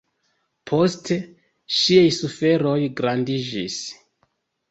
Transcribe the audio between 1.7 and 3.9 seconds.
ŝiaj suferoj grandiĝis.